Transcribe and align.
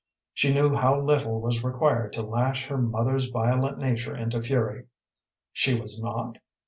She 0.33 0.51
knew 0.51 0.73
how 0.73 0.99
little 0.99 1.39
was 1.39 1.63
required 1.63 2.13
to 2.13 2.23
lash 2.23 2.65
her 2.65 2.77
mother's 2.79 3.27
violent 3.27 3.77
nature 3.77 4.15
into 4.17 4.41
fury. 4.41 4.87
"She 5.53 5.79
was 5.79 6.01
not 6.01 6.37